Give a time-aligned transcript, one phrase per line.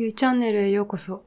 [0.00, 1.22] ゆうチャンネルへようこそ。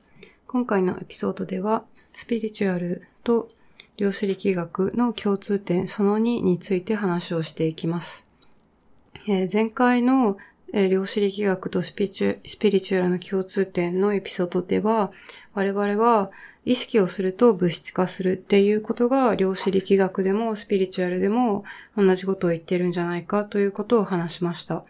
[0.48, 3.50] 今回のエピソードでは、スピリチュアルと
[3.98, 8.28] 量子力学の共通点その2について話をしていきます。
[9.28, 10.38] えー、前回の、
[10.74, 15.12] えー、量子力学とスピリチュアルの共通点のエピソードでは、
[15.54, 16.32] 我々は
[16.66, 21.64] 意識をすると物質化するっていうことが量子力学でもスピリチュアルでも
[21.96, 24.84] 同じことを言ってるんじゃないかということを話しました。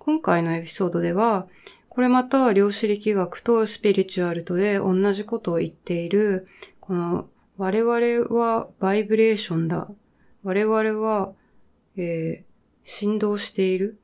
[0.00, 1.46] 今回のエピソードでは、
[1.98, 6.46] これまた量子力学とスピリチュアルとで同じことを言っている、
[6.78, 7.92] この我々
[8.40, 9.88] はバイブレーションだ。
[10.44, 11.32] 我々は、
[11.96, 13.98] えー、振動している、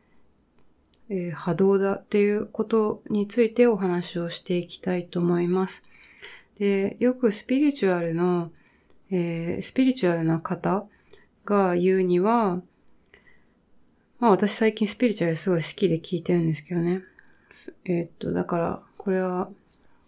[1.08, 5.84] えー、波動だっていうことについてお話をしていきたいと思います。
[6.58, 8.50] で、よくスピリチュアルの、
[9.12, 10.84] えー、スピリチュアルな方
[11.44, 12.60] が言うには、
[14.18, 17.04] まあ私最近スピリチュアルすごい好きで聞いてるんですけどね。
[17.84, 19.48] えー、っと、だから、これは、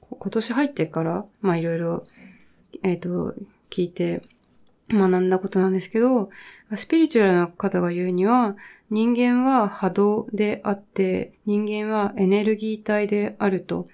[0.08, 2.04] 今年入ってから、まあいろいろ、
[2.82, 3.34] えー、っと、
[3.70, 4.22] 聞いて
[4.88, 6.30] 学んだことなんですけど、
[6.76, 8.56] スピリチュアルな方が言うには、
[8.90, 13.88] 人間は波動であって、人間はエネルギー体であると。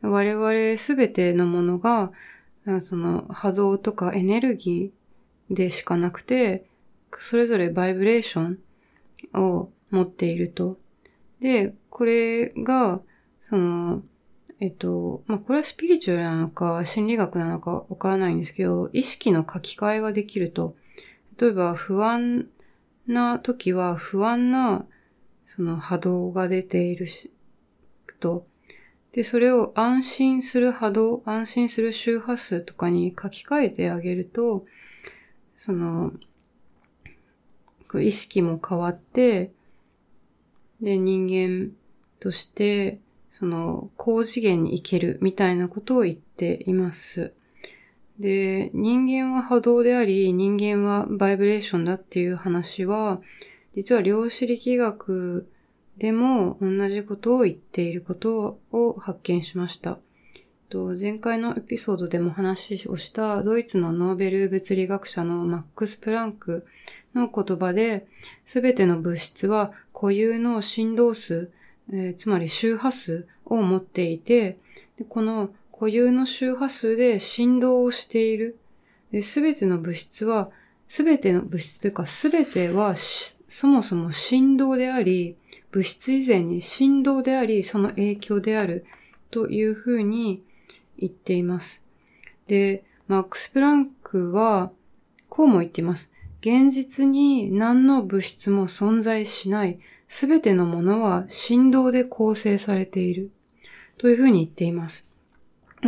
[0.00, 2.12] 我々すべてのものが、
[2.80, 6.64] その波動とかエネルギーでしかなくて、
[7.18, 8.58] それぞれバイブレーション
[9.34, 10.78] を持っていると。
[11.40, 13.00] で、これが、
[13.42, 14.02] その、
[14.60, 20.76] えっと、まあ、これはスピリチュアルなのか、心理学なのかわからないんですけど、意識の書き換えができると。
[21.40, 22.48] 例えば、不安
[23.06, 24.86] な時は、不安な、
[25.46, 27.32] その波動が出ているし、
[28.18, 28.46] と。
[29.12, 34.66] で、それを安心する波動、安心する周波数とかに書き換えてあげると、
[35.56, 36.12] その、
[38.00, 39.52] 意識も変わって、
[40.80, 41.72] で、人間
[42.20, 47.32] として、その、高次元に行けるみたいなことを言っています。
[48.18, 53.20] で、人間は波動であり、人間はバイブレーションだっていう話は、
[53.74, 55.48] 実は量子力学
[55.98, 59.98] でも同じことを言っていることを発見しました。
[60.70, 66.66] 前回のエピソードでも話をしたドイツのノーベル物理学者のマックス・プランク
[67.14, 68.06] の言葉で、
[68.44, 71.50] すべての物質は固有の振動数、
[71.90, 74.58] えー、つまり周波数を持っていて、
[75.08, 78.58] この固有の周波数で振動をしている。
[79.22, 80.50] すべての物質は、
[80.86, 82.94] すべての物質というか、すべては
[83.48, 85.36] そもそも振動であり、
[85.70, 88.84] 物質以前に振動であり、その影響である
[89.30, 90.42] というふうに
[90.98, 91.84] 言っています。
[92.46, 94.70] で、マックス・プランクは、
[95.28, 96.12] こうも言っています。
[96.40, 99.78] 現実に何の物質も存在しない、
[100.08, 103.30] すべてのものは振動で構成されている。
[103.98, 105.06] というふうに言っています。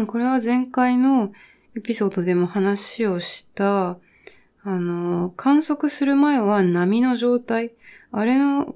[0.07, 1.33] これは前回の
[1.77, 3.99] エピソードでも話をした、
[4.63, 7.73] あの、観測する前は波の状態、
[8.13, 8.75] あれの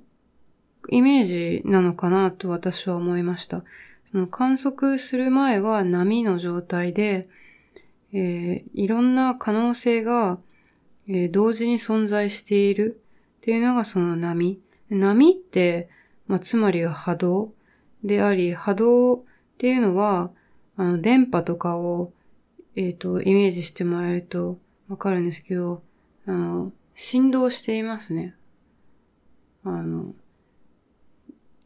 [0.88, 3.64] イメージなのかなと私は思いました。
[4.14, 7.28] その観測する前は波の状態で、
[8.12, 10.38] えー、いろんな可能性が
[11.06, 13.02] えー、同時に存在している
[13.38, 14.60] っていうのがその波。
[14.90, 15.88] 波って、
[16.26, 17.52] まあ、つまりは波動
[18.02, 19.22] であり、波動っ
[19.58, 20.30] ていうのは、
[20.76, 22.12] あの、電波とかを、
[22.76, 24.58] えっ、ー、と、イメージしてもらえると
[24.88, 25.82] わかるんですけど、
[26.26, 28.34] あの、振動していますね。
[29.62, 30.14] あの、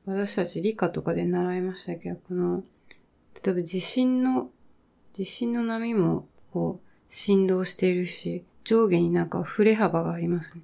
[0.09, 2.63] 私たち理科とかで習いましたけど、この、
[3.45, 4.49] 例えば地震の、
[5.13, 10.55] 地震の波も、こう、振動しているし、上下になんか振れ幅があります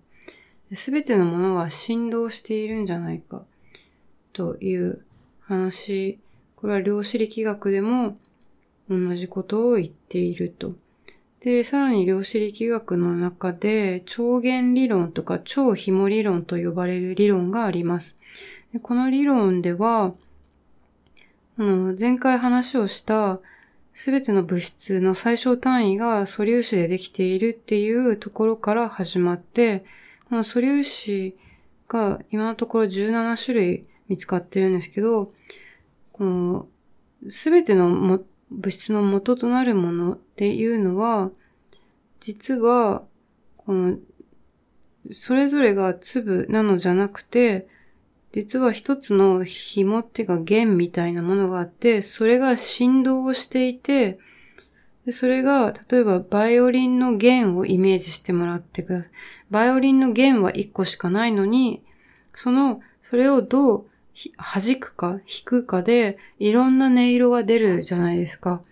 [0.70, 0.76] ね。
[0.76, 3.44] すべてのものは振動しているんじゃないか
[4.32, 5.04] という
[5.42, 6.18] 話、
[6.56, 8.16] これは量子力学でも
[8.88, 10.72] 同じことを言っていると。
[11.40, 18.16] で、さらに量子力学の中で超弦理論とか超紐理論と呼ばれる理論があります。
[18.74, 20.14] でこの理論では、
[21.56, 23.38] 前回話をした
[23.92, 29.84] すべての物質の最小単位が素粒子でできているっていうところから始まって、
[30.28, 31.36] この素粒子
[31.86, 35.32] が今のところ17種類見つかってるんですけど、
[36.10, 36.66] この
[37.30, 37.90] すべての
[38.50, 41.30] 物質の元となるものっていうのは、
[42.18, 43.04] 実は、
[43.56, 43.98] この、
[45.12, 47.68] それぞれが粒なのじゃなくて、
[48.34, 54.18] 実は一つの紐っていうか弦みたいなものがあって、それが振動をしていて、
[55.06, 59.10] でそれが、例えばバイオリンの弦をイメージしてもらってください。
[59.50, 61.84] バイオリンの弦は一個しかないのに、
[62.34, 63.86] その、それをどう
[64.36, 68.62] 弾くか弾くかでいろんな音色が出るじゃないですか。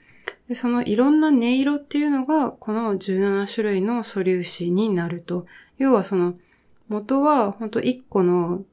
[0.49, 5.47] でそのいろんな音色っていうのがこの17種類の素粒子になると。
[5.79, 6.35] 要はその
[6.89, 8.65] 元は本当1個の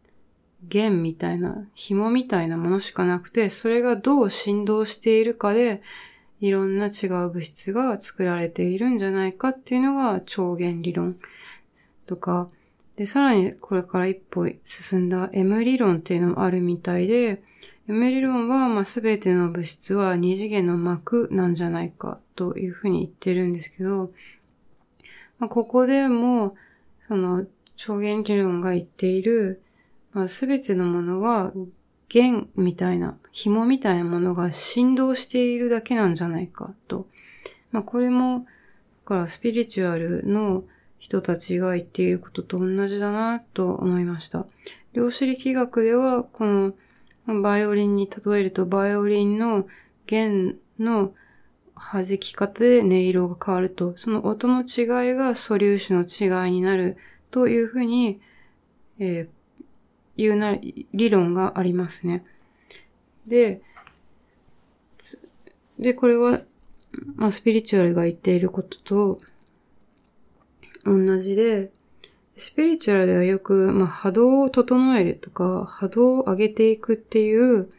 [0.68, 5.82] 弦みたいな、紐みたいなものしかなくて、それがどう振動しているかで、
[6.42, 11.18] いろんな違う物質が作られているんじゃないかっていうのが超弦理論
[12.06, 12.50] とか、
[12.96, 17.42] で、さらにこれから一歩進んだ M 理論っていうのもあるみたいで、
[17.88, 24.12] M 理論は、まあ、すべての物質は二次元の膜なんじゃないかというふうに言ってるんですけど、
[25.40, 26.56] まあ、ここでも、
[27.08, 29.62] その、超弦理論が言っている、
[30.14, 31.54] まあ、全てのものは
[32.08, 37.08] 弦みたいな、紐みたいなものが振動しているだけなんじゃないかと。
[37.72, 38.46] まあ、これも、
[39.10, 40.64] からスピリチュアルの
[41.00, 44.46] 人たちが言っていることと同じだなと思いました。
[44.94, 46.74] 量子力学では、この
[47.42, 49.68] バイオリンに例えると、バイオリンの
[50.06, 51.14] 弦の
[51.76, 56.98] 弾き方で音色が変わると、その音の違いが素粒子の違いになる
[57.32, 58.20] というふうに、
[59.00, 59.39] えー、
[60.20, 60.58] いうな、
[60.94, 62.26] 理論がありますね。
[63.26, 63.62] で、
[65.80, 66.42] で、これは、
[67.16, 69.20] まあ、スピリチュアルが言っていることと、
[70.84, 71.72] 同じで、
[72.36, 77.70] スピリチュアルではよく、まあ、波動を整えるとか、波動を上げていくっていう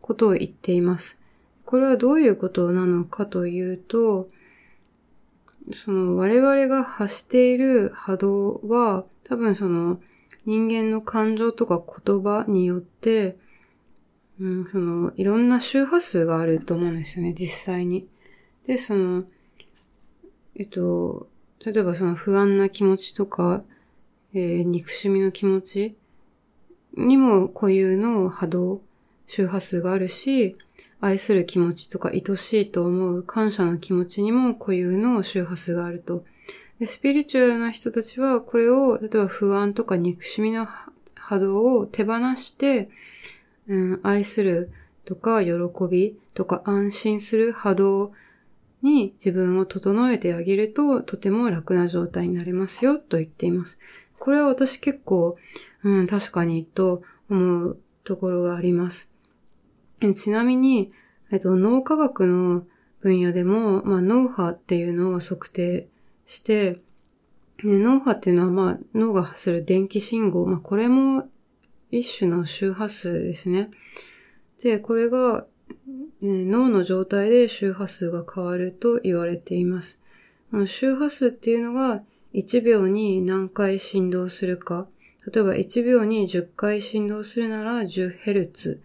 [0.00, 1.18] ことを言っています。
[1.66, 4.30] これはどういうことなのかというと、
[5.70, 10.00] その我々が発している波動は、多分その
[10.46, 13.36] 人間の感情とか言葉によって、
[14.40, 18.08] うん、そのいろんな周波数があると思うんですよね、実際に。
[18.66, 19.24] で、その、
[20.56, 21.28] えっと、
[21.64, 23.62] 例えばその不安な気持ちとか、
[24.32, 25.96] えー、憎しみの気持ち
[26.96, 28.80] にも固有の波動、
[29.26, 30.56] 周波数があるし、
[31.00, 36.24] 愛する気持ちとか愛しいと思う感謝の気持ちにも固有の周波数があると。
[36.86, 40.66] スピリチュアルな人たちはこれを、例えば不安とか憎しみの
[41.14, 42.88] 波動を手放して、
[43.68, 44.70] うん、愛する
[45.04, 45.52] とか喜
[45.90, 48.12] びとか安心する波動
[48.82, 53.78] に自分を整えてあげると、とても楽な状態になれますよ、と言っています。
[54.18, 55.36] これは私結構、
[55.82, 59.10] うん、確かに、と思うところがあります。
[60.14, 60.92] ちなみに、
[61.30, 62.64] えっと、脳科学の
[63.00, 65.88] 分野でも、まあ、脳波っていうのを測定
[66.30, 66.78] して、
[67.64, 70.46] ね、脳波っていうのは、まあ、脳が発する電気信号。
[70.46, 71.28] まあ、これも
[71.90, 73.68] 一種の周波数ですね。
[74.62, 75.44] で、これが
[76.22, 80.00] 脳の状態で周波数が変わると言われています。
[80.52, 84.86] この周波数っていうのが1秒に何回振動するか。
[85.34, 88.78] 例えば1秒に10回振動するなら 10Hz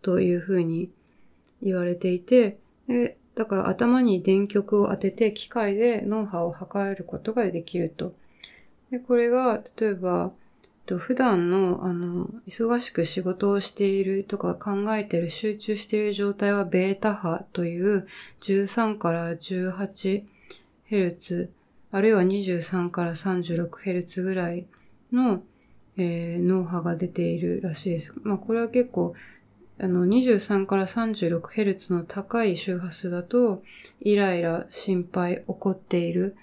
[0.00, 0.90] というふうに
[1.60, 2.58] 言われていて、
[3.34, 8.14] だから頭に電極を当てて機械で脳波を測ることができると。
[8.90, 10.32] でこれが例えば
[10.86, 18.06] 普段の、あの、忙しく仕事をしているとか考えている、集中している状態はベータ波という
[18.42, 20.24] 13から18
[20.84, 21.50] ヘルツ、
[21.90, 24.66] あるいは23から36ヘルツぐらい
[25.10, 25.42] の、
[25.96, 28.12] えー、脳波が出ているらしいです。
[28.22, 29.14] まあこれは結構、
[29.80, 33.62] あの、23から36ヘルツの高い周波数だと、
[34.00, 36.36] イライラ、心配、怒っている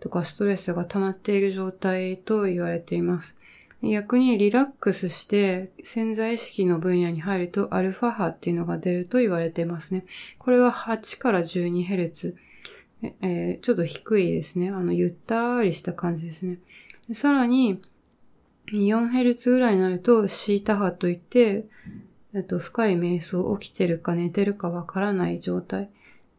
[0.00, 3.36] とかストレスが溜まっている状態と言われています。
[3.82, 10.04] 逆にリラックスして潜在意識の分野に入るとアルファ波っていうのが出ると言われていますね。
[10.38, 12.34] これは8から 12Hz。
[13.22, 14.70] えー、ちょっと低いですね。
[14.70, 16.58] あの、ゆったりした感じですね。
[17.12, 17.80] さらに、
[18.72, 21.64] 4Hz ぐらいになるとシータ波といって、
[22.38, 25.90] えっと、深い瞑想起きてるか寝てるかわからない状態。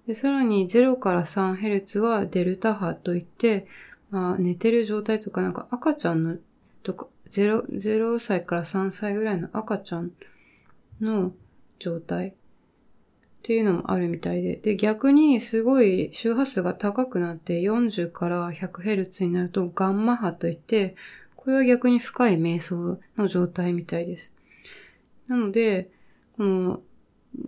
[0.08, 3.68] でさらに0から 3Hz はデルタ波といって、
[4.12, 6.38] まあ、寝てる状態とかなんか赤ちゃんの
[6.84, 10.12] とか、0, 0歳から3歳ぐらいの赤ちゃん
[11.02, 11.34] の
[11.80, 12.34] 状態っ
[13.44, 14.56] ていうのもあるみたいで。
[14.56, 20.96] で、逆にすごい周波数が高くなって40から 100Hz になるとガンマ波といって、
[21.36, 24.32] これは逆に深い瞑想の状態みたいです。
[25.30, 25.90] なので、
[26.36, 26.82] この、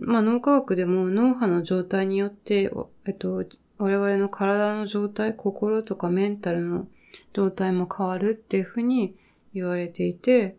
[0.00, 2.70] まあ脳科学でも脳波の状態によって、
[3.06, 3.44] えっと、
[3.78, 6.86] 我々の体の状態、心とかメンタルの
[7.32, 9.16] 状態も変わるっていうふうに
[9.54, 10.56] 言われていて、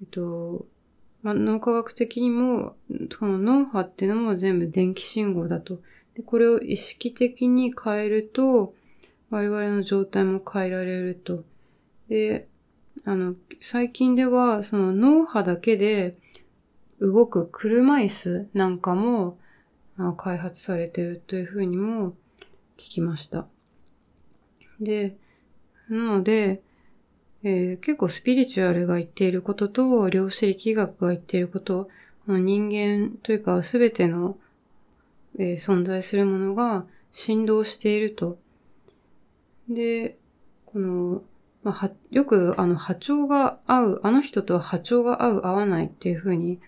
[0.00, 0.66] えっと、
[1.22, 2.76] まあ、脳科学的にも、
[3.18, 5.80] この脳波っていうのも全部電気信号だと。
[6.14, 8.74] で、これを意識的に変えると、
[9.30, 11.44] 我々の状態も変えられると。
[12.08, 12.48] で、
[13.04, 16.16] あの、最近では、その脳波だけで、
[17.00, 19.38] 動く車椅子なんかも
[20.16, 22.10] 開発されてるというふうにも
[22.76, 23.46] 聞きました。
[24.80, 25.16] で、
[25.88, 26.62] なので、
[27.44, 31.88] えー、結構スピリチュアルが言っていることと量子力学が言っていること、
[32.26, 34.36] この人間というかすべての、
[35.38, 38.38] えー、存在するものが振動していると。
[39.68, 40.16] で、
[40.66, 41.22] この、
[41.68, 46.58] まあ、よくあの波長が合う、あの人とは波長が合う合わないっていうふうに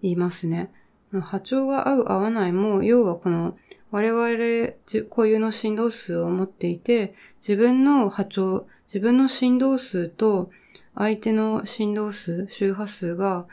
[0.00, 0.72] 言いますね。
[1.12, 3.58] 波長が合う合わないも、要はこの
[3.90, 4.72] 我々
[5.10, 10.48] 固有の振動数を持っていて、自分の波長、自分の振動数と
[10.94, 13.44] 相手の振動数、周波数が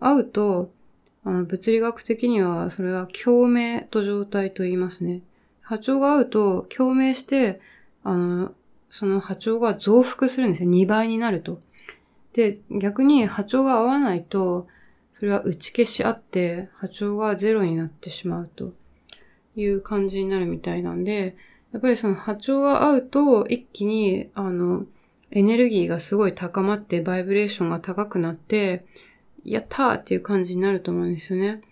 [0.00, 0.70] 合うと、
[1.24, 5.22] あの物理学的にはそれは共鳴と状態と言いますね。
[5.62, 7.58] 波長が合うと共鳴して、
[8.04, 8.54] あの、
[8.90, 10.70] その波長が増幅するんですよ。
[10.70, 11.62] 2倍になると。
[12.32, 14.66] で、逆に波長が合わないと、
[15.14, 18.72] それは打ち消し合って波長がゼロになってしまうと
[19.54, 21.36] いう感じになるみたいなんで、
[21.72, 24.86] やっぱりその波長が合うと一気に、あの、
[25.30, 28.84] エネルギーがすごい高まってバイブレーションが高くなって、
[29.44, 31.62] やったーっていう感じになると思うんですよね。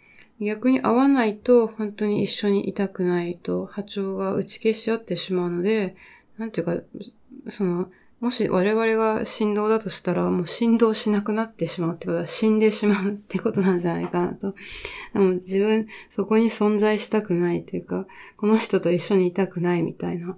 [0.40, 5.96] 逆に合わないと本当に一緒にいたくないと波長が打ち消し合ってしまうので、
[6.38, 6.82] なんていうか、
[7.50, 7.90] その、
[8.20, 14.54] もし我々が振動だとしたら、もう振動しなくなってしまうってことは死んでしまうってことなんじゃないかなと。
[15.12, 20.36] でも自分、そこに存在したくないというか、この人と一緒にいたくないみたいな、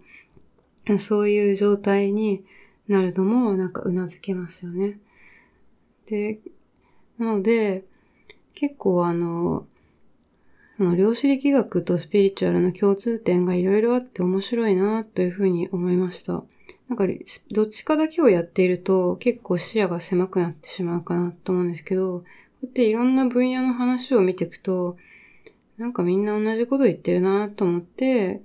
[0.99, 2.45] そういう状態に
[2.87, 4.99] なるのもなんか頷けますよね。
[6.07, 6.41] で、
[7.19, 7.85] なので、
[8.55, 9.67] 結構あの、
[10.81, 16.43] その量子力学とスピリチュアルの共通点がいろいろあって面白いなというふうに思いました。
[16.89, 17.05] なんか、
[17.51, 22.25] どっちかだけをやっていると結構視野が狭くなってしまうかなと思うんですけど、こ
[22.63, 24.97] うやっていろんな分野の話を見ていくと、
[25.77, 28.41] なんかみんな同じこと言ってるなと思って、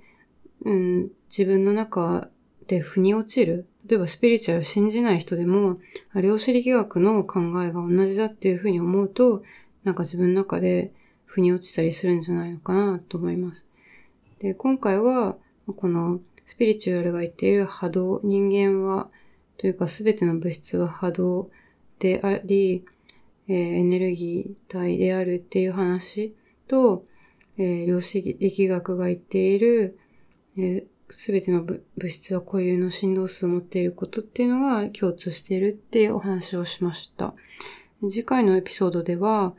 [0.62, 2.28] うん、自分の中
[2.66, 3.64] で腑に落ちる。
[3.86, 5.78] 例えばスピリチュアルを信じない人でも、
[6.14, 9.42] 量子力学の考えが同じだっていうふうに思うと、
[9.84, 10.92] なんか自分の中で
[11.36, 13.66] 腑に落ちたりするんじゃないのかなと思います。
[14.40, 15.36] で、今回は、
[15.76, 19.10] このスピリチュアルが言っている波動、人間は、
[19.58, 21.50] というかすべての物質は波動
[21.98, 22.86] であり、
[23.48, 26.34] えー、エネルギー体であるっていう話
[26.68, 27.04] と、
[27.58, 29.98] えー、量子力学が言っている、
[31.10, 37.34] す、え、べ、ての物質は固有の振動数を持っていることっていうのが共通しているっていうお話をしました。
[38.02, 39.54] 次回のエピソードでは、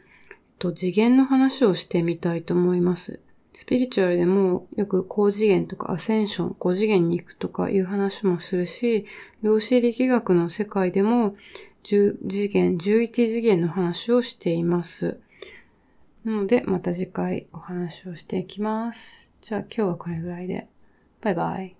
[0.59, 3.19] と次元の話をしてみたいと思います。
[3.53, 9.05] スピリチュアルでもよく高次元とかアセンション、5次元に行くとかいう話もするし、
[9.41, 11.35] 量子力学の世界でも
[11.83, 15.19] 10次元、11次元の話をしています。
[16.23, 19.31] なので、また次回お話をしていきます。
[19.41, 20.67] じゃあ今日はこれぐらいで。
[21.21, 21.76] バイバイ。